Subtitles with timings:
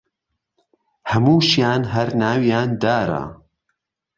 [1.11, 3.23] هەمووشیان هەر ناویان دارە